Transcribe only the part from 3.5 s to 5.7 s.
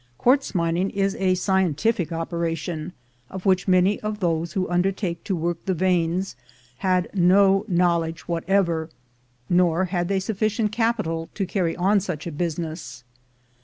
many of those who undertook to work